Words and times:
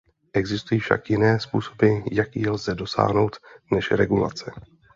Existují 0.33 0.79
však 0.81 1.09
jiné 1.09 1.39
způsoby, 1.39 1.87
jak 2.11 2.35
jí 2.35 2.49
lze 2.49 2.75
dosáhnout, 2.75 3.35
než 3.73 3.91
regulace. 3.91 4.51